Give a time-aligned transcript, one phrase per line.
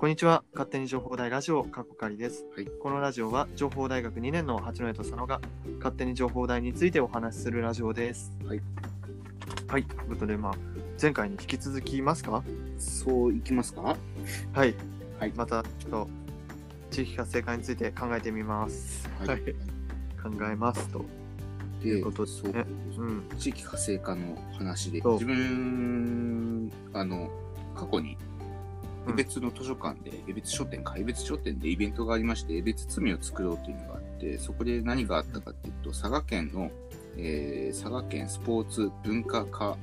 [0.00, 0.44] こんにちは。
[0.54, 5.42] 勝手に情報大ラジオ、かこかりです、はいこのラジオは、情報大学2年の八戸と佐野が、
[5.76, 8.32] 勝手に情報大についてお話しするラジオです。
[8.46, 8.62] はい。
[9.68, 9.84] はい。
[9.84, 10.54] ということで、まあ、
[10.98, 12.42] 前回に引き続きますか？
[12.78, 13.94] そういきますか？
[14.54, 14.74] はい。
[15.18, 16.08] はいまた、ちょっと、
[16.90, 19.06] 地域活性化について考えてみます。
[19.18, 19.38] はい
[20.22, 21.04] 考えますと。
[21.82, 22.64] でいうことですね
[22.96, 23.22] うん。
[23.38, 27.28] 地域活性化の話で自分あの
[27.74, 28.29] 過去にうん
[29.08, 36.70] 江別の図書館で、江別書店か江別書店でイベントがありまして江別罪を作ろうというのがあってそこで何があったかっていうと佐賀県の、
[37.16, 39.76] えー佐賀県スポーツ文化課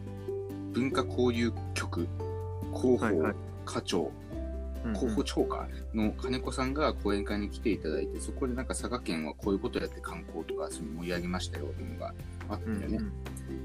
[0.73, 2.08] 文化交流局
[2.75, 3.34] 広報
[3.66, 4.27] 課長、うん
[4.94, 12.13] 広報長官の金子さんが講演会に来ていただいて、そこでなんか佐賀県はこういうことやって観光とかそういうの盛り上げましたよっていうのが
[12.47, 13.09] あったうんんだよね。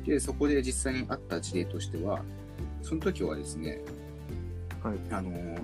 [0.04, 2.24] で、そこで実際にあった事例としては、
[2.82, 3.82] その時はですね、
[4.82, 4.98] はい。
[5.10, 5.60] あのー、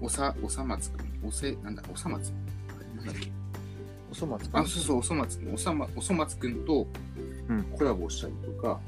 [0.00, 3.30] おさ、おさまつくん、おせ、なんだ、おさまなんだっけ
[4.10, 6.86] おそ松あ、そうそう、おそまつくん、おさま、おそまつくんと
[7.48, 7.62] うん。
[7.64, 8.80] コラボしたりとか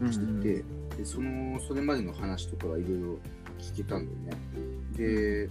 [0.00, 0.64] うんしてて、
[0.96, 3.18] で、その、それまでの話とかがいろいろ
[3.58, 4.38] 聞けたんだよね。
[4.96, 5.50] で、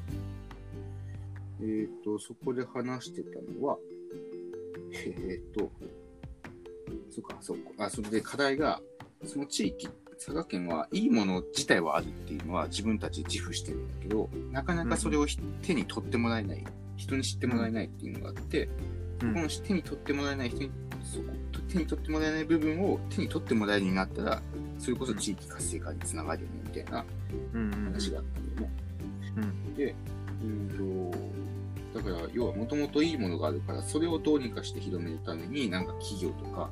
[1.61, 3.77] えっ、と、そこで話してたのは、
[4.93, 5.69] えっ、と、
[7.11, 8.81] そっか、そっか、あ、それで課題が、
[9.25, 16.63] その地域、佐賀県はいいもの自体はあるっていうのは自分たちで自負してるんだけど、なかなかそれをひ手に取ってもらえない、
[16.97, 18.69] 人に知ってもらえないっていうのがあって、
[19.23, 19.33] うん。
[19.33, 20.71] この手に取ってもらえない人に、
[21.03, 21.25] そこ、
[21.69, 24.41] 手に取ってもらえない部分を手に取ってもらえるようになったら、
[24.77, 27.05] それこそ地域活性化につながるよね、みたいな
[27.53, 27.85] うんうん。
[27.85, 28.73] 話があったんだよね。
[29.37, 29.39] う
[29.71, 29.73] ん。
[29.75, 29.95] で、
[30.43, 31.11] うん
[31.93, 36.69] と、だから、要はもともといいものがあるから、それをどうにかして広めるために、なんか企業とか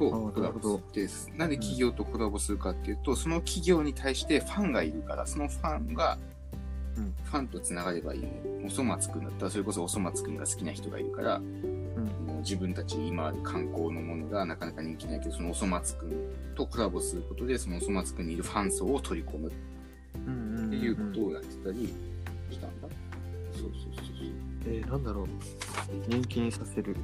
[0.00, 6.18] とあコラボするって、なんで企業とコラボするかっていうと、その企業に対してファンがいるから、そのファンが、
[6.96, 8.24] うんファンとつながればいい。
[8.66, 11.44] おそ松くんだったら、それこそおそ松くんが好きな人がいるから、も
[12.36, 16.10] う自分たち今ある観光のものがなかなか人気ないけど、そのおそ松くん
[16.56, 19.52] とコラボすることで、そのおそ松くんにいるファン層を取り込むっ
[20.26, 21.94] うんうんていうことをやってたり
[22.50, 22.88] したんだ。
[23.52, 24.10] そうそうそう
[24.66, 25.26] えー、なんだろう。
[26.08, 26.96] 人気にさせる。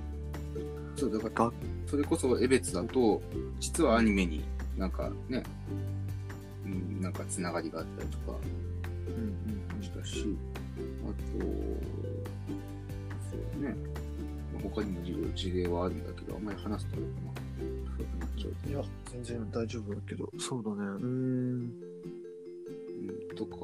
[0.97, 1.13] そう。
[1.13, 1.53] だからが、
[1.87, 3.23] それこそ江別だと、
[3.61, 4.45] 実はアニメに
[4.77, 5.43] なんかね、
[6.65, 8.39] うん、なんかつながりがあったりとか
[9.09, 10.37] うんしたし、
[11.05, 11.07] あ
[11.39, 11.47] と、
[13.31, 13.75] そうね、
[14.53, 17.37] まあ他にも事例はあるんだけど、あんまり話すとあれかな。
[17.97, 20.77] そうなっちゃういや、全然大丈夫だけど、そうだね。
[20.77, 21.73] うーん。
[23.29, 23.57] うん、とか、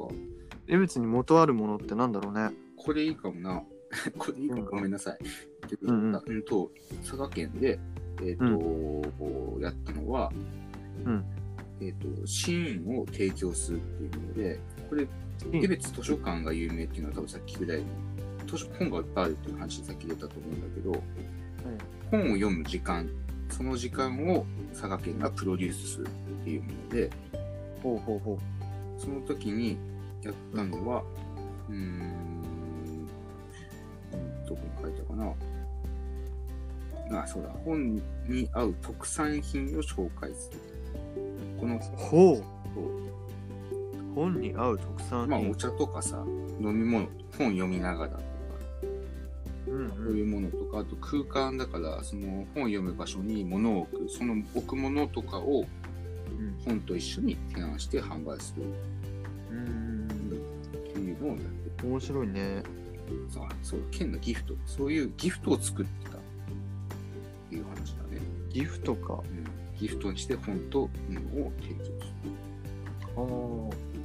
[0.67, 2.51] 江別に元あるものってなんだろうね。
[2.77, 3.63] これいいかもな。
[4.17, 5.17] これいいかごめんなさい。
[5.81, 6.43] うんうんうん。
[6.43, 6.71] と、
[7.01, 7.79] 佐賀県で、
[8.21, 10.31] えっ、と、やったのは、
[11.05, 11.23] うん。
[11.81, 14.59] えっ、と、シーンを提供するっていうので、
[14.89, 15.63] これ、うん。
[15.63, 17.85] 江別図書館が有名っていうのは多分さっきぐらいに、
[18.47, 21.03] 図書本がいっぱいあるっていう話でさっき出たと思うんだけど、
[22.11, 23.09] 本を読む時間、
[23.49, 27.09] その時間を佐賀県がプロデュースするっていうもので、
[27.81, 28.39] ほうほうほ
[28.97, 29.77] その時に
[30.23, 31.03] やったのは、
[31.69, 32.42] うーん、うん
[34.47, 35.13] どこに書いたか
[37.09, 37.23] な。
[37.23, 37.49] あ、そうだ。
[37.65, 37.95] 本
[38.27, 40.59] に合う特産品を紹介する。
[41.59, 41.79] この、う。
[41.97, 42.43] ほう。
[44.15, 45.51] 本に合う特産まあ、品。
[45.51, 46.23] お茶とかさ、
[46.61, 48.23] 飲み物、本読みながらとか、
[49.67, 55.65] うんそういうものとか、あと空間だから、その本読む場所に物を置く、その置くものとかを
[56.31, 56.57] うん。
[56.65, 58.63] 本と一緒に提案して販売する
[59.51, 60.07] うん。
[60.07, 61.39] っていうのをやっ
[61.77, 62.63] て面白いね。
[63.29, 66.21] さあ、そう、県のギフト、そういうギフトを作ってたっ
[67.49, 68.21] ていう話だね。
[68.49, 69.13] ギフトか。
[69.15, 71.97] うん、ギフトにして本と物を提供する
[73.15, 73.21] あ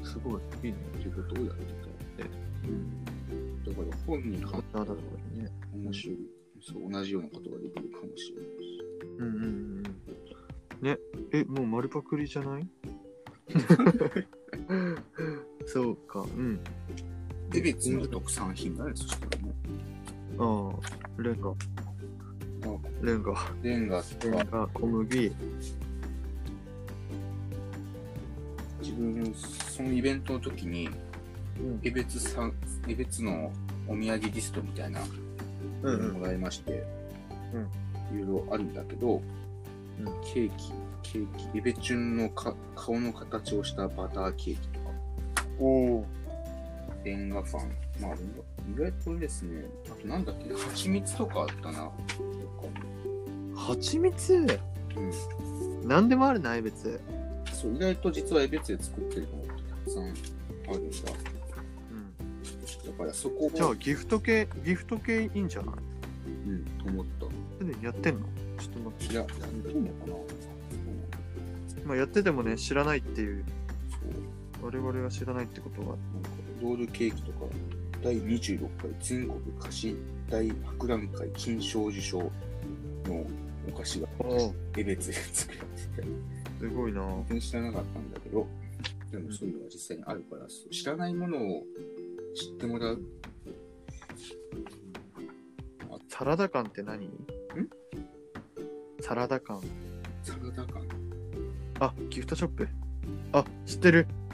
[0.05, 0.43] あ、すごい。
[0.65, 0.77] いいね。
[0.95, 4.93] っていうことをやってたので、うん、だから本に関あだか
[5.37, 5.51] らね。
[5.75, 6.19] 面白い、
[6.61, 8.81] そう、同じようなことができるかもしれないし。
[9.19, 9.83] うんうんうん。
[10.83, 10.99] ね。
[11.33, 12.69] え、もう丸パクリじゃない？
[15.67, 16.21] そうか。
[16.21, 16.61] うん。
[17.51, 19.55] で、別の特産品だね、そしたらね。
[20.39, 20.71] あ
[21.19, 21.51] あ、レンガ。
[21.51, 21.55] あ
[23.03, 23.35] レンガ。
[23.63, 25.33] レンガとか、レンガ、小麦。
[28.81, 30.89] 自分、そのイベントの時に、
[31.59, 32.55] うん江別さん、
[32.87, 33.53] の
[33.89, 35.01] お土産リストみたいな
[35.83, 36.85] うんもらいまして、
[38.13, 39.23] いろいろあるんだけど、
[40.01, 40.73] うんケーキ、
[41.03, 44.91] ケーキ、エベチュンのか顔の形をしたバターケーキとか、
[45.59, 46.07] おお。
[47.05, 51.91] レンガファン、まあ、意外とですね、あとなんだっけ、蜂蜜とかあったな、
[53.57, 54.35] 蜂蜜？
[54.35, 55.89] うん。
[55.89, 57.01] なんでもあるな、江別。
[57.53, 60.97] そう、意外と実はエベツで作ってるのってたくさんあるんだ。
[62.87, 65.75] だからそこを、じゃあギフト系、ギフト系いいんじゃない？
[66.27, 67.27] うん、と思った。
[67.59, 68.27] すでにやってんの？
[68.59, 69.13] ちょっと待って。
[69.13, 70.15] いや、やってんのかな
[71.87, 73.45] まあやっててもね、知らないっていう、
[73.91, 74.67] そう。
[74.67, 75.97] 我々が知らないってことは、
[76.61, 77.47] ロールケーキとか、
[78.03, 79.97] 第26回全国菓子
[80.29, 82.31] 大博覧会金賞受賞の
[83.69, 86.09] お菓子がおエベツで作られてて、
[86.61, 88.47] すごいな全然知らなかったんだけど、
[89.11, 91.63] でもそういうのが実際にあるから、そう知らないものを
[92.35, 93.03] 知ってもらう。
[96.09, 97.09] サラダ感って何？
[99.01, 99.61] サラダ感。
[100.23, 100.83] サラダ感。
[101.81, 102.69] あ、ギフトショップ。
[103.33, 104.28] あ、知ってるえ。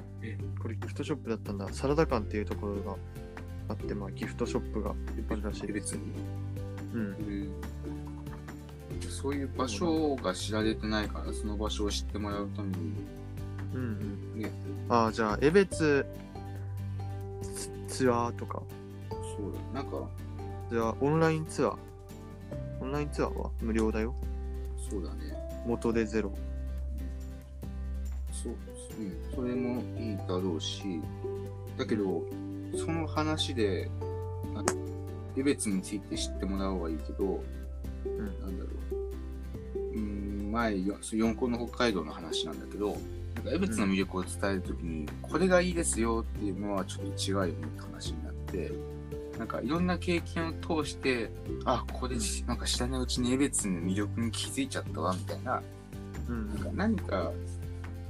[0.64, 1.68] これギフトショップだったんだ。
[1.72, 2.96] サラダ館っていうところが
[3.68, 4.94] あって、まあギフトショップが
[5.28, 6.02] あるらしいエベツに。
[6.94, 7.00] うん。
[7.00, 7.48] うん
[9.10, 12.94] そういう場所が知られてないから、その場所を知ってもらうために、
[13.74, 13.80] うん
[14.34, 14.40] うん。
[14.40, 14.50] ね
[14.88, 16.06] あ、じゃあ、江別
[17.42, 18.62] ツツアーとか、
[19.10, 19.16] そ
[19.46, 20.08] うだ、なんか、
[20.70, 21.76] じゃあ、オンラインツアー。
[22.80, 24.14] オンラインツアーは無料だよ。
[24.90, 25.34] そうだね。
[25.66, 26.32] 元でゼロ。
[28.32, 28.54] そう、
[28.98, 31.00] うん、それもいいだろうし、
[31.76, 32.22] だけど、
[32.76, 33.90] その話で、
[34.54, 34.64] あ
[35.36, 38.16] エベツについて知ってもらおうはいいけど、ん。
[38.40, 38.70] なんだろ
[39.74, 42.96] う、うん、前、よ四校の北海道の話なんだけど、
[43.34, 48.72] なんかエベツの魅力を伝えるときに、これがいいですよっていうのはちょっと違うよねって話になって、
[49.38, 51.30] なんかいろんな経験を通して、
[51.64, 55.62] あ、これ、なんか知らないうちにエベツの魅力に気づいちゃったわ、みたいな、
[56.28, 56.48] うん。
[56.48, 57.32] なんか何か、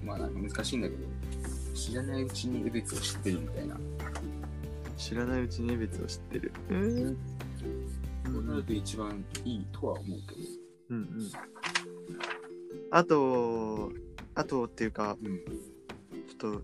[0.05, 1.03] まあなんか難しいんだけど、
[1.75, 3.77] 知らないうちにエベツを知ってるみたいな。
[4.97, 6.53] 知らないうちに江別を知ってる。
[6.71, 7.17] えー
[8.27, 10.41] そうなると一番いいとは思うけど。
[10.91, 11.31] うんうん。
[12.91, 13.93] あと、
[14.35, 15.39] あとっていうか、うん。
[15.39, 16.63] ちょっと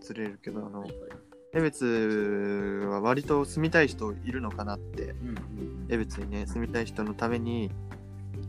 [0.00, 1.10] ずれるけど、あのはい、はい
[1.52, 7.70] 江別は割と住みたい人いるのかなって、うんうん江別にね、住みたい人のために、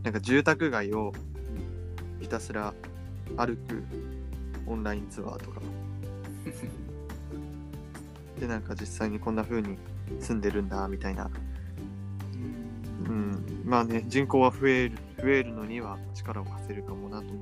[0.02, 1.12] なんか住宅街を
[2.20, 2.74] ひたすら
[3.36, 3.82] 歩く
[4.66, 5.60] オンラインツアーとか、
[8.38, 9.78] で、なんか実際にこんな風に
[10.20, 11.30] 住んでるんだ、みたいな。
[13.06, 13.62] うん。
[13.64, 17.38] まあね、人口は増える、増えるのには力を貸せるかもなと思う。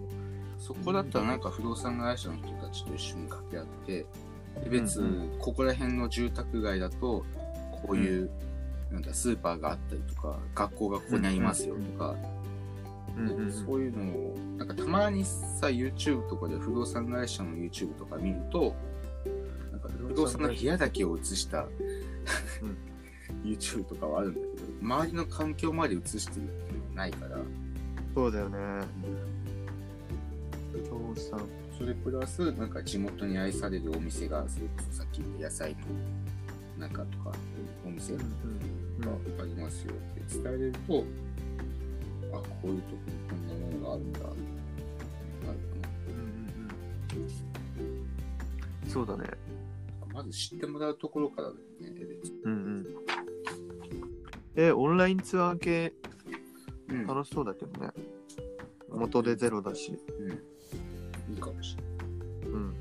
[0.59, 4.07] そこだったらなんか不動産会社の人たちと一緒に掛け合って、
[4.69, 7.25] 別、うんここら辺の住宅街だと、
[7.73, 8.31] こういう、
[8.91, 12.40] なんだ、スーパーがあったりとか、学校がここにありますよとか、うんうん
[13.17, 18.75] うんそういうのを、なんかたまにさ、YouTube とかで不動産会社の YouTube とか見ると、
[19.73, 21.67] なんか不動産の部屋だけを映した、
[23.45, 24.53] YouTube とかはあるんだけど、
[24.83, 27.39] 周りの環境まで映してるっていうのはないから、
[28.15, 28.59] そうだよね。
[30.73, 31.41] 不動産。
[31.77, 35.77] それプラス、なんか地元に愛されるお店が、それこそさっき言った野菜
[36.79, 37.33] の中とか、
[37.87, 38.27] お店がう
[38.57, 38.81] ん。
[39.41, 41.05] ありますよって伝えれると、
[42.33, 44.35] あ、こういうとこにこんなものがあるんだ、なるか
[48.89, 49.25] そうだね。
[49.25, 50.15] な。
[50.15, 52.07] まず知ってもらうところからだよね、
[52.45, 52.87] うんうん。
[54.57, 55.93] え、オンラインツアー系
[56.89, 57.91] うん、楽しそうだけどね。
[58.89, 59.97] 元でゼロだし。
[60.19, 60.31] うん。
[61.33, 61.77] いいかもし
[62.43, 62.69] れうん。
[62.73, 62.75] な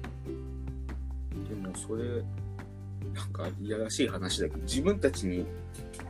[1.45, 1.49] い。
[1.49, 2.23] でも、それ、
[3.13, 5.45] なんか、いやらしい話だけど、自分たちに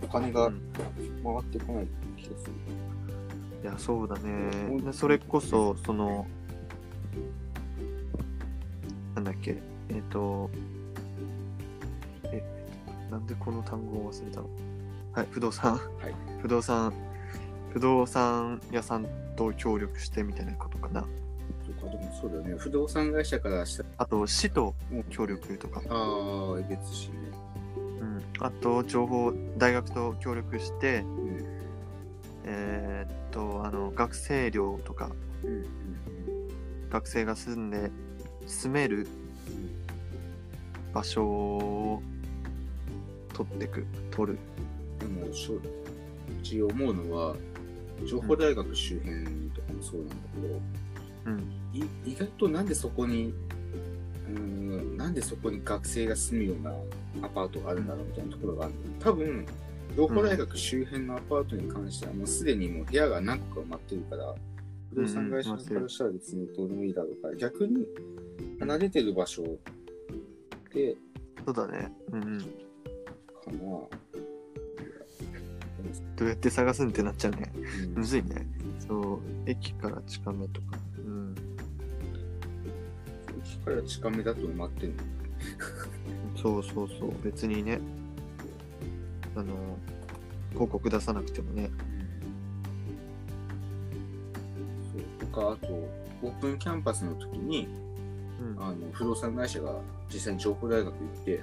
[0.02, 2.54] お金がうん回ってこない気がする。
[3.62, 4.82] いや、そうだうんね。
[4.84, 6.26] でそれこそ、その、
[9.16, 9.58] なんだっけ、
[9.90, 10.50] えっ、と、
[12.26, 12.42] え、
[13.12, 14.50] なんでこの単語を忘れたの？
[15.12, 15.74] はい、不動産。
[15.74, 15.82] はい。
[16.42, 16.94] 不動産、
[17.74, 21.02] 不動産屋さんと協力してみたいなことかな。
[21.02, 21.08] と
[21.86, 22.56] か、でもそうだよね。
[22.58, 24.74] 不動産会社からしたら、あと、市と
[25.10, 25.82] 協力とか。
[25.90, 27.16] ああ、別しね。
[28.00, 28.24] うん。
[28.40, 31.29] あと、情報、大学と協力して、うん。
[34.10, 35.12] 学生寮とか、
[35.44, 35.52] うん。
[35.52, 35.66] うん。
[36.90, 37.92] 学生が住んで、
[38.48, 39.08] 住める
[40.92, 42.02] 場所を
[43.34, 44.40] 取ってく、取る。
[45.00, 45.62] でも、しょう
[46.42, 47.36] ち思うのは、
[48.08, 50.62] 情報大学周辺とかもそうなんだけど、
[51.26, 51.40] うん。
[51.72, 53.32] い意外となんでそこに、
[54.28, 58.80] うーん、なんでそこに学生が住むようなアパートがあるんだろうみたいなところがあるの。
[59.00, 59.46] 多分、
[60.00, 64.34] 情報大学周辺のアパートに関しては、もうすでにもう部屋が何個か埋まってるから、
[64.92, 67.86] 不動産会社からしたら別にどうでもいいだろうから、逆に
[68.62, 69.44] 離れてる場所
[70.74, 70.96] で、
[71.46, 71.92] そうだね。
[72.14, 72.40] うんうん。
[72.40, 72.46] か
[73.52, 73.60] な。
[76.16, 77.52] どうやって探すんってなっちゃうね。
[77.84, 78.48] うんむずいね。
[78.88, 80.78] そう、駅から近めとか。
[80.98, 81.36] うん。
[83.44, 86.42] 駅から近めだと埋まってるの？
[86.42, 87.14] そうそうそう。
[87.22, 87.82] 別にね。
[89.36, 89.78] あの
[90.52, 91.70] 広告出さなくてもね。
[94.94, 95.74] そうとかあと
[96.22, 97.68] オープンキャンパスの時に
[98.42, 98.64] うん。
[98.64, 99.74] あの不動産会社が
[100.12, 101.42] 実際に情報大学行って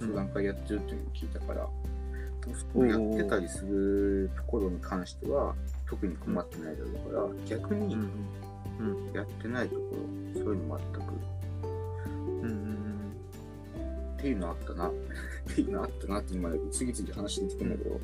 [0.00, 1.68] 相談会やってるっていうのを聞いたから、
[2.54, 5.54] そこやってたりするところに関しては
[5.86, 8.10] 特に困ってないだろうから逆にうん
[8.78, 9.12] うん。
[9.12, 9.80] やってないとこ
[10.34, 11.12] ろそういうの全く。
[12.42, 12.79] うんうん
[14.20, 14.88] っていうのあったな。
[14.88, 14.92] っ
[15.54, 18.00] ていうのあったなって今次々話出てくるんだけど。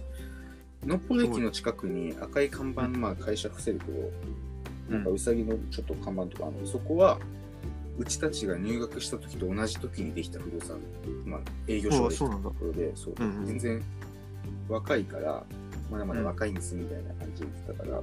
[0.86, 4.10] のっぽ駅の近くに赤い看板、まあ会社伏せるけど
[4.96, 6.62] なんかうさぎのちょっと看板とかあるの。
[6.62, 7.18] でそこは
[7.98, 10.78] うちたちが入学した時と同じ時にできた不動産、
[11.24, 13.46] まあ、営業所ができたところでそう、うんうん。
[13.46, 13.82] 全然
[14.68, 15.42] 若いから
[15.90, 18.00] まだまだ若いんですみたいな感じで言ってたから、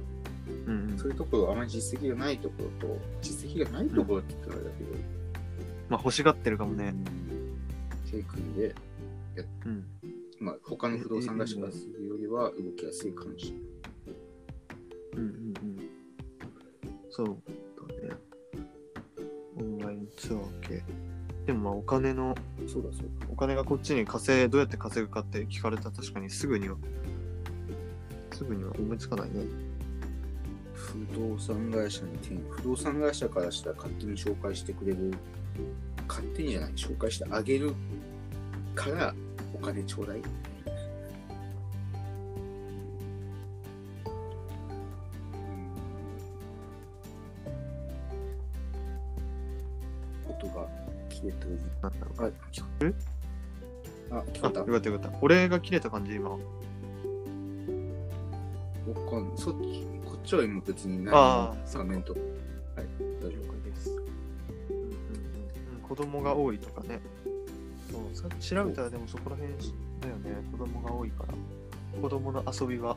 [0.66, 0.98] うんうん。
[0.98, 4.90] そういうところあまり実績がないところと実績がないところって言ったらだけど、
[5.88, 6.92] まあ欲しがってるかもね
[8.16, 8.74] 手組んで、
[9.66, 9.84] うん。
[10.40, 13.60] まあ、他の不動産会社がするよりは動きやすいかもしれない。
[15.14, 15.20] うん。
[15.20, 15.54] うんうん
[17.10, 18.16] そうだね。
[19.56, 20.82] オンラインツアー系
[21.46, 22.34] でもまあお金の
[22.66, 23.26] そうだそうだ。
[23.30, 26.76] お金がこっちに稼いどうやって稼ぐかって聞かれたら確かにすぐには
[28.32, 29.44] すぐには思いつかないね。
[30.74, 35.14] 不動産会社に転不動産会社からしたら勝手に紹介してくれる
[36.08, 37.74] 勝手にじゃない紹介してあげる
[38.74, 39.14] から
[39.54, 40.18] お金ちょうだい。
[40.18, 40.24] うん。
[50.28, 50.66] 音が
[51.08, 51.58] 消えてる。
[51.82, 51.86] あ
[52.52, 52.94] 聞こえる？
[54.10, 54.60] あ聞こあえた。
[54.60, 55.18] よかったよかった。
[55.22, 56.30] 俺が切れた感じ今。
[56.30, 56.42] わか
[59.18, 59.32] ん。
[59.36, 62.12] そっち、こっちは今別にないあー画面と。
[62.12, 62.22] はい、
[63.22, 65.80] 大丈了解です、うん。
[65.80, 67.00] 子供が多いとかね
[68.40, 69.52] 調べたらでもそこら辺
[70.00, 71.34] だよね子供が多いから
[72.00, 72.96] 子供の遊び場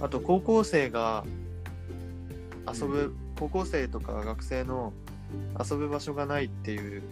[0.00, 1.24] あと高校生が
[2.72, 4.92] 遊ぶ、高校生とか学生の
[5.58, 7.02] 遊ぶ場所がないっていう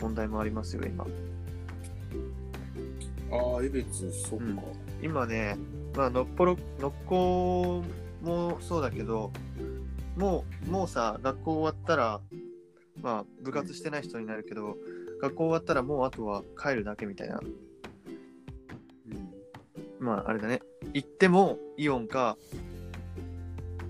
[0.00, 1.10] 問題もありますよ今夫。
[3.36, 4.44] ああ、江別、そっか。
[4.44, 4.60] うん
[5.02, 5.58] 今ね、
[5.94, 7.84] まあ、のっぽろ、のっこ
[8.22, 9.32] もそうだけど、
[10.16, 12.20] もう、もうさ、学校終わったら、
[13.02, 14.78] まあ、部活してない人になるけど、
[15.20, 17.40] 学校終わったらもうあとは帰るだけみたいな。
[17.40, 17.54] うん。
[19.98, 20.60] まあ、あれだね。
[20.92, 22.36] 行っても、イオンか、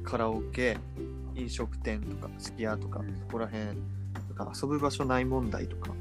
[0.03, 0.77] カラオケ、
[1.35, 3.77] 飲食店とか、すき家とか、うんそこら辺、
[4.29, 5.93] とか遊ぶ場所ない問題とか。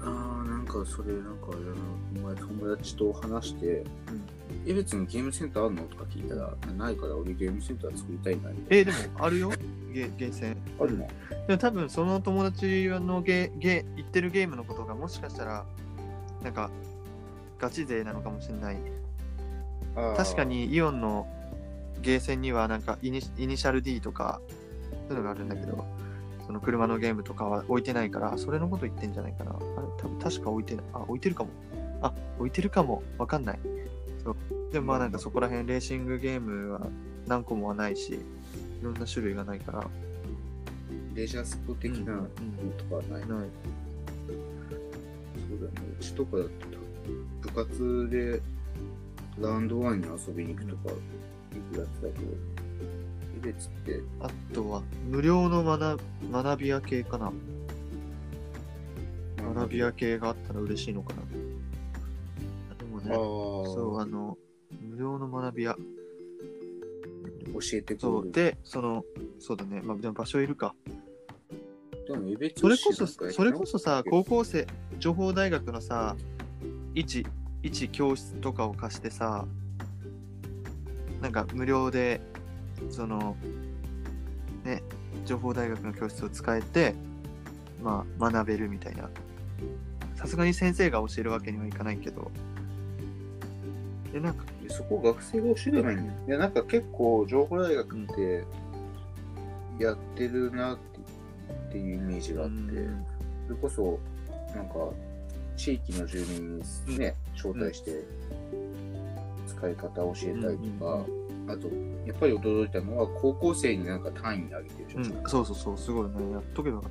[0.00, 1.76] ああ、なんかそれ、なんかあれだな、
[2.16, 3.80] お前友達と話して、う
[4.12, 4.22] ん
[4.66, 9.52] 江別にゲームセンターあるのとか聞いたら、ないから俺ゲームセンター作りたいなえーでも、あるよ、
[9.90, 10.54] ゲゲーセン。
[10.54, 10.84] な。
[10.84, 11.06] あるの
[11.46, 15.64] でも多分その友達のゲゲ言ってるゲームのことがもしかしたら
[16.42, 16.70] なんか
[17.58, 18.76] ガチ勢なのかもしれない
[20.16, 20.44] 確か。
[20.44, 21.26] にイオンの
[22.02, 24.40] ゲーセンにはなんかイニイニシャル D とか
[25.08, 25.84] そういうのがあるんだけど
[26.46, 29.60] その車のゲームとかは置いてないからそれのこと言ってんじゃないかなあれ
[29.98, 31.50] 多分確か置いてあ置いてるかも
[32.02, 33.58] あ置いてるかもわかんない
[34.24, 34.36] そう
[34.72, 36.86] でもまあなんかそこら辺レーシングゲームは
[37.26, 38.18] 何個もはないしい
[38.82, 39.86] ろんな種類がないから
[41.14, 42.28] レジャースポ的なのうん
[42.78, 43.28] とかはない。
[43.28, 43.48] ない
[45.50, 45.86] そうだね。
[45.98, 46.50] うちとかだと
[47.42, 48.40] 部活で
[49.40, 50.96] ラウンドワンに遊びに行くとか、よ
[51.72, 52.32] くやってたけど、
[53.42, 56.00] 江別って、あとは、無料の学
[56.30, 57.32] 学び屋系かな。
[59.54, 61.22] 学び屋系があったら嬉しいのかな。
[62.76, 64.38] でもね、そう、あの、
[65.00, 65.74] 無料の学び屋。
[67.52, 68.00] 教えてくれる。
[68.00, 69.02] そう、で、その、
[69.38, 70.74] そうだね、まあ、でも場所いるか。
[72.06, 74.66] でもそれこそ、それこそさ、高校生、
[74.98, 76.16] 情報大学のさ、
[76.94, 77.26] 一、
[77.62, 79.46] 一教室とかを貸してさ、
[81.22, 82.20] なんか無料で、
[82.90, 83.36] その、
[84.64, 84.82] ね、
[85.24, 86.94] 情報大学の教室を使えて、
[87.82, 89.08] まあ、学べるみたいな。
[90.16, 92.30] さすがに先生が教えるわけにはいかないけど。
[94.12, 96.18] で、なんか、そこ学生が教えればいいんだよ。
[96.28, 98.44] いや、なんか結構、情報大学って
[99.78, 100.78] やってるなっ
[101.70, 103.04] ていうイメージがあって、うん
[103.46, 103.98] それこそ、
[104.54, 104.74] なんか、
[105.56, 108.04] 地域の住民にね、招待して、
[109.48, 111.04] 使い方を教えたりとか、
[111.48, 111.68] あと、
[112.06, 115.28] やっぱり驚いたのは、高校生になんか単位上げてるうんじゃん。
[115.28, 116.32] そうそうそう、すごいね。
[116.32, 116.80] やっとけば。
[116.80, 116.88] こ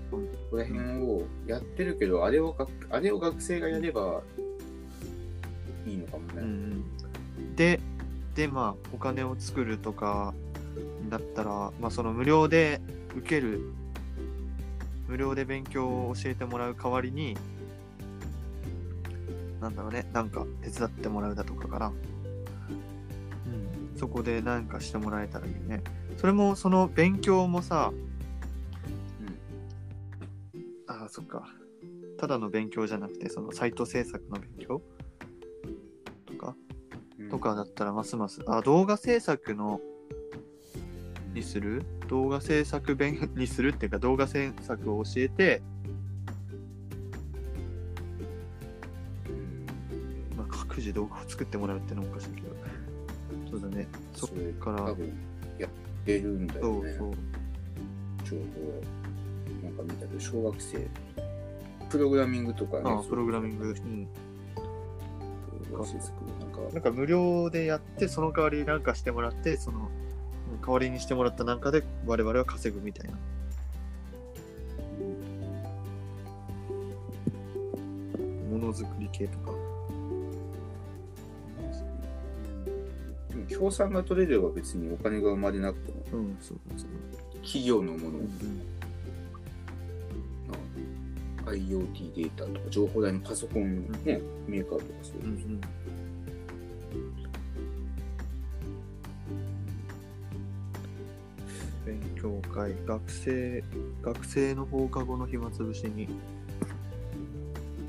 [0.51, 4.21] こら辺をやってるけど、あれをがあれを学生がやれば
[5.85, 6.41] いいのかもね。
[6.41, 6.83] うん
[7.59, 7.81] うんで、
[8.35, 10.33] で、まあ、お金を作るとか
[11.09, 12.79] だったら、まあ、その無料で
[13.17, 13.73] 受ける、
[15.09, 17.35] 無料で勉強を教えてもらう代わりに、
[19.59, 21.87] なんだろうね、なんか手伝ってもらうだとかかな。
[21.87, 21.91] う
[23.93, 25.83] ん、そこでなんかしてもらえたらいいよね。
[26.15, 27.91] それも、その勉強もさ、
[30.87, 31.45] ああ、そっか。
[32.17, 34.81] ただの勉強じゃなくて、そのサイト制作の勉強。
[37.39, 39.79] とかだったらますます、あ、動画制作の
[41.33, 41.83] にする？
[42.09, 45.61] 動画制作勉 にするっていうか動画制作を教えて、
[49.29, 50.37] うん。
[50.37, 52.55] まあ、各自動画を作ってもらうってのもおかしいけど。
[53.49, 53.87] そうだね。
[54.13, 55.13] そっそれから多分
[55.57, 55.69] やっ
[56.05, 56.91] てるんだよね。
[56.97, 57.13] そうそう。
[58.25, 60.87] 情報なんか見たけど、小学生、
[61.89, 62.83] プログラミングとかね。
[62.85, 64.07] ああプログラミング、うん、
[65.71, 66.11] 動画制作
[66.73, 69.89] なんか、無料でやってその代わりなんかしてもらってその
[70.51, 73.17] うん代わりにしてもらったなんかで我々は稼ぐみたいな。
[78.51, 79.51] ものづくり系とか。
[83.47, 86.89] 協賛が取れれば別にお金が生まれなくても、うんそうそう
[87.41, 88.29] 企業のもの、うん
[91.45, 95.61] IoT データとか情報台のパソコンね、メーカーとかそういうう、ん
[102.59, 103.63] 会学生
[104.01, 106.09] 学生の放課後の暇つぶしに。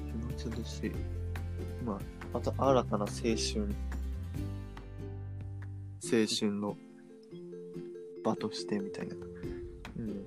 [0.06, 0.92] 暇つぶし。
[1.84, 2.00] まあ
[2.32, 3.66] また新たな青春。
[6.02, 6.76] 青春の
[8.22, 9.16] 場としてみたいな。
[9.98, 10.24] うん。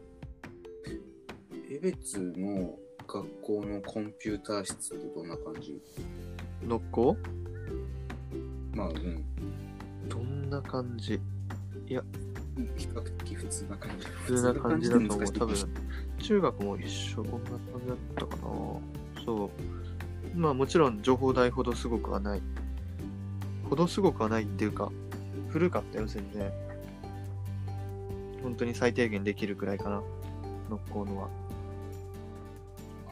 [1.72, 5.82] 江別の学校のコンピューター室ってどんな感じ？
[6.68, 7.16] のっこ
[8.74, 9.24] まあうん。
[10.10, 11.22] どんな感じ？
[12.56, 15.34] 比較的普通な感じ普通な感じだと思う。
[15.34, 15.56] 多分
[16.20, 18.44] 中学も一緒、こんな感じだったかな。
[19.26, 19.46] そ
[20.36, 20.38] う。
[20.38, 22.42] まあもちろん情報代ほどすごくはない。
[23.70, 24.92] ほどすごくはないっていうか、
[25.50, 26.52] 古かったよ、全然。
[28.44, 30.04] 本当に最低限できるくらいかな。
[30.70, 31.30] ノッコーのは。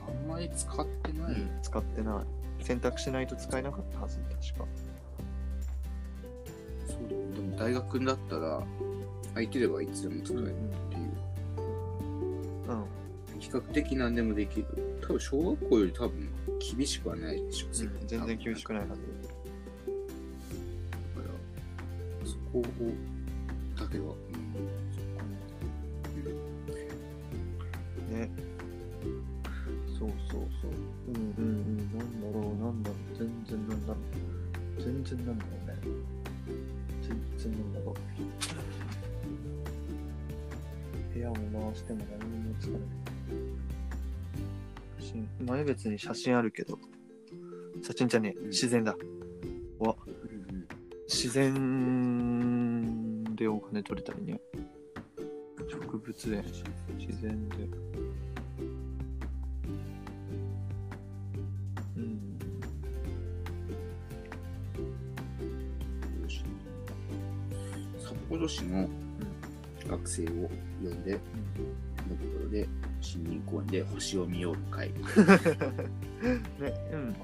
[0.07, 2.21] あんまり使ってない、使ってな
[2.59, 2.63] い。
[2.63, 4.67] 選択しないと使えなかったはず、確か。
[6.85, 8.61] そうだよねでも大学だったら
[9.33, 10.49] 空いてればいつでも使えるっ
[10.89, 11.01] ていう、
[12.69, 12.85] うん。
[13.39, 14.67] 比較的何でもできる
[15.01, 16.29] 多分小学校より多分
[16.77, 17.73] 厳しくはないでしょ、うん、
[18.07, 19.01] 全然厳しくないはず。
[21.15, 21.27] だか
[22.23, 22.61] らそこを
[23.79, 24.13] だけは、
[28.09, 28.29] うん、ね。
[29.97, 30.71] そうそうそう。
[31.07, 31.15] うん。
[31.15, 31.43] うん。
[31.43, 31.97] うん。
[31.97, 32.21] なん。
[32.21, 32.83] だろう、なん。
[32.83, 33.17] だろう。
[33.17, 33.87] 全然なん。
[33.87, 33.99] だろ
[34.77, 34.81] う。
[34.81, 35.37] 全然なん。
[35.39, 35.73] だろうね。
[37.01, 37.73] 全然なん。
[37.73, 37.95] だろう。
[41.75, 42.81] しても何もつかない。
[44.99, 46.77] 写真、前別に写真あるけど、
[47.81, 48.95] 写真じゃねえ、うん自然だ。
[49.79, 50.67] わ、うんうん
[51.07, 54.39] 自然でお金取れたりね。
[55.69, 56.43] 植物園、
[56.97, 57.55] 自然で。
[61.97, 62.39] うん。
[67.99, 68.87] 札幌市の
[69.91, 70.27] 学生を
[70.81, 72.67] 呼んで、のところで
[73.15, 74.89] 森林公園で星を見ようの会。
[76.59, 76.73] ね、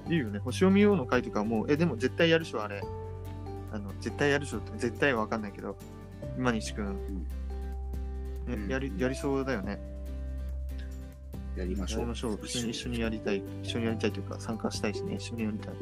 [0.07, 0.39] うん、いいよね。
[0.39, 2.81] 星を見ようの会とかもう、え、でも絶対やるでしょ、あれ。
[3.71, 5.77] あの、絶対やるでしょって、絶対わかんないけど、
[6.37, 7.27] 今西くん、うん
[8.47, 9.79] ね、やり、やりそうだよね。
[11.55, 11.99] やりましょう。
[11.99, 12.39] やりましょう。
[12.43, 13.43] 一緒に一緒にやりたい。
[13.63, 15.73] 一緒にやりたいというか、参加したいしね、一緒にやりたい。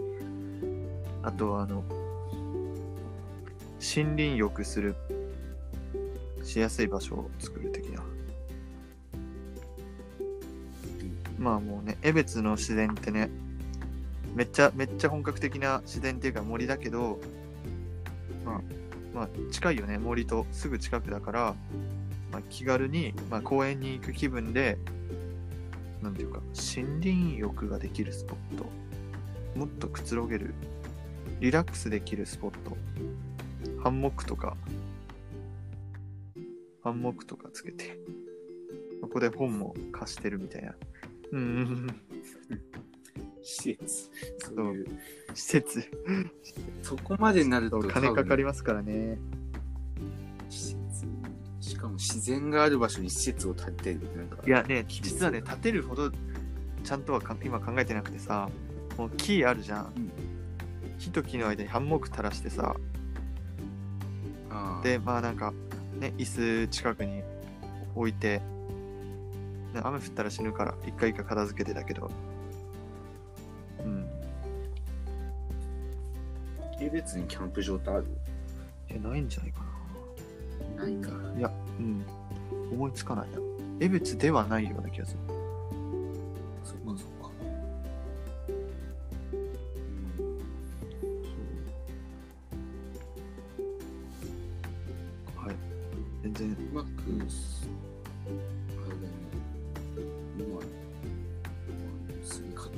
[1.23, 1.83] あとは、あの、
[3.79, 4.95] 森林浴する、
[6.55, 8.01] しやすい場所を作る的な。
[11.37, 13.29] まあもうね、江別の自然ってね、
[14.33, 17.19] めっちゃ、めっちゃ本格的な自然っていうか森だけど、
[18.45, 18.61] まあ、
[19.13, 21.55] まあ近いよね、森とすぐ近くだから、
[22.31, 24.77] まあ、気軽に、まあ、公園に行く気分で、
[26.01, 28.65] なんていうか、森林浴ができるスポット、
[29.59, 30.53] もっとくつろげる、
[31.41, 32.77] リラックスできるスポット、
[33.83, 34.55] ハンモックとか、
[36.85, 37.97] ハンモックとかつけて、
[39.01, 40.75] ここで本も貸してるみたいな。
[41.31, 41.39] うん。
[41.39, 41.47] うん。
[41.47, 41.87] うん、
[43.41, 44.11] 施設。
[44.37, 44.85] そういう。
[45.33, 45.91] 施設、
[46.83, 49.17] そこまでになると金かかりますからね。
[50.47, 51.07] 施設。
[51.59, 54.01] しかも自然がある場所に施設を建てる。
[54.15, 54.27] なん。
[54.29, 56.11] かいやね、実はね、建てるほど
[56.83, 57.01] ちゃん。
[57.01, 58.47] とはか今考えてなくてさ、
[58.95, 59.85] もう木あるじゃん。
[59.97, 60.11] うん。
[60.99, 62.75] 木と木の間にハンモック垂らしてさ、
[64.51, 65.35] あーで、まあなん。
[65.35, 65.51] か、
[65.99, 67.23] ね、椅子近くに
[67.95, 68.41] 置いて、
[69.73, 72.11] ね雨降ったら死ぬから、一回一回片付けてだけど、
[73.79, 74.09] うん。
[76.79, 78.05] 江別にキャンプ場ってある？
[78.89, 79.65] え、ないんじゃないか
[80.77, 81.11] ないか。
[81.11, 81.39] な。
[81.39, 82.05] いや、うん。
[82.71, 83.37] 思いつかないな。
[83.79, 85.34] 江別ではないような気がする。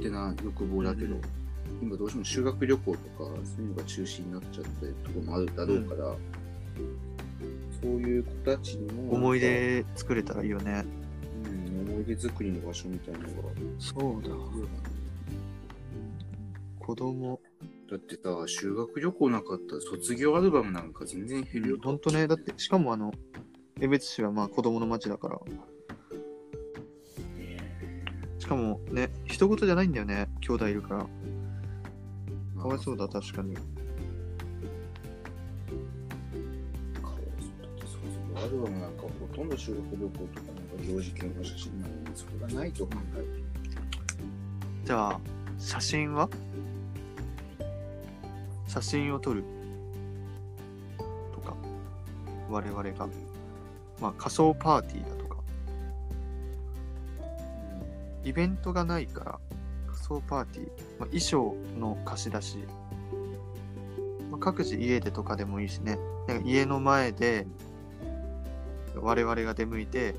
[0.07, 1.21] 手な欲望だけど、うん
[1.81, 6.15] 今どうしても修学旅行とか、そういうのが中止になっちゃったりとかもあるだろうから、
[7.81, 10.85] そういう子たちにも、思い出作れたらいいよね。
[11.45, 13.31] うん、思い出作りの場所みたいなのが
[13.79, 14.29] そうだ。
[16.79, 17.39] 子供。
[17.89, 21.77] だってさ、修学旅行なかったら卒業アルバムなんか全然減るよ。
[21.81, 23.13] ほんとね、だって、しかもあの、
[23.79, 25.39] 江別市はまあ子供の町だから。
[28.47, 31.05] しかもね、人事じゃないんだよね、兄弟いるから。
[32.61, 33.53] かわいそうだ、確かに。
[33.55, 33.65] かわい
[37.41, 37.97] そうだって卒
[38.33, 43.43] 業アルバムなんかほとんど修学旅行とかなんか行事系の写真なのにそれがないと考える
[44.85, 45.19] じゃあ、
[45.59, 46.29] 写真は？
[48.65, 49.43] 写真を撮る？
[51.35, 51.53] とか、
[52.49, 53.09] 我々が。
[53.99, 55.26] まあ、仮装パーティーだと
[58.27, 59.39] イベントがないから、
[59.87, 60.65] 仮装パーティー、
[60.99, 62.57] まあ、衣装の貸し出し、
[64.29, 67.47] まあ、各自家でとかでもいいしね、なんか家の前で
[68.95, 70.15] 我々が出向いて、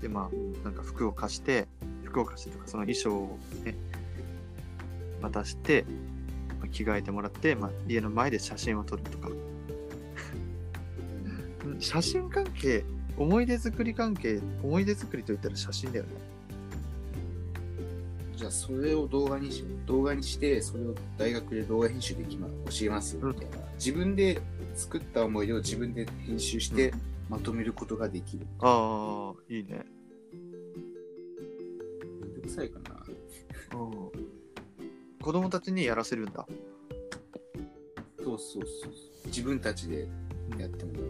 [0.00, 1.68] で、まあ、なんか服を貸して、
[2.04, 3.74] 服を貸してとか、その衣装をね、
[5.20, 5.84] 渡して、
[6.60, 9.28] まあ着替えてもらって、まあ、家の前で写真を撮るとか。
[11.78, 12.84] 写真関係、
[13.18, 16.35] 思い出作り関係、思い出作りといったら写真だよね。
[18.46, 24.40] じゃあそれを動画にし動画にしてそれを大学で動画編集できま教えますみたいな、自分で
[24.74, 26.94] 作った思い出を自分で編集して
[27.28, 29.84] まとめることができる、ああ、いいね。
[30.32, 32.94] めんどくさいかな。
[35.20, 36.46] 子供たちにやらせるんだ。
[38.22, 38.92] そうそうそう
[39.26, 40.06] 自分たちで
[40.56, 41.02] やってもらう。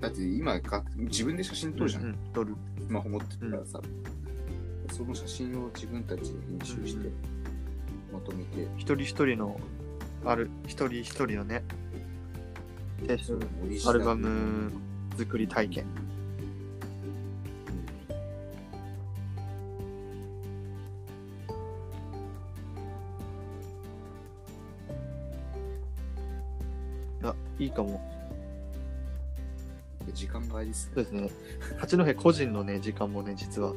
[0.00, 2.54] だって今か自分で写真撮るじゃん、うん、撮る。
[2.78, 3.82] スマホ持ってるからさ、
[4.90, 7.08] その写真を自分たちで編集して
[8.12, 9.60] まとめて、一人一人の、
[10.24, 11.62] ある、一人一人のね、
[13.86, 14.72] アルバム
[15.16, 15.86] 作り体験。
[27.22, 28.00] あ、いいかも。
[30.12, 31.30] 時間がありすそうですね。
[31.78, 33.72] 八戸個人のね、時間もね、実は。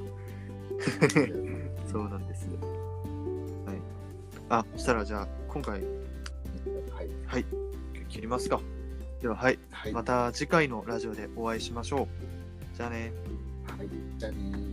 [1.91, 2.47] そうなんです。
[2.47, 3.77] はい。
[4.49, 5.81] あ、そしたらじゃあ、今回、
[6.91, 7.09] はい。
[7.25, 7.45] はい、
[8.09, 8.59] 切りますか。
[9.21, 9.59] では、はい。
[9.69, 9.91] はい。
[9.91, 12.07] また次回のラジオでお会いしましょう。
[12.75, 13.13] じゃあね。
[13.77, 13.89] はい。
[14.17, 14.70] じゃあねー